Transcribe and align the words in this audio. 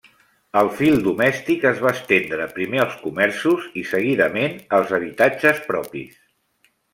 El 0.59 0.69
fil 0.77 0.95
domèstic 1.07 1.67
es 1.71 1.81
va 1.87 1.91
estendre 1.97 2.47
primer 2.55 2.79
als 2.85 2.95
comerços 3.03 3.67
i 3.83 3.85
seguidament 3.91 4.57
als 4.79 4.97
habitatges 4.99 5.61
propis. 5.69 6.19